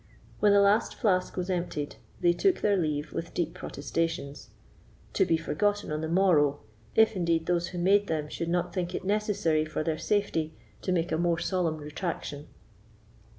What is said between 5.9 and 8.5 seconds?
on the morrow, if, indeed, those who made them should